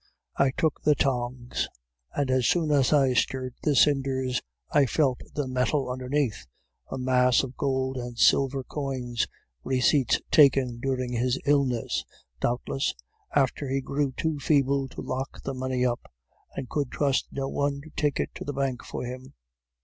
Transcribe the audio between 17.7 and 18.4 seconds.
to take it